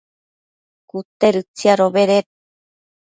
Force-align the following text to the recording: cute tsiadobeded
cute 0.89 1.29
tsiadobeded 1.55 2.27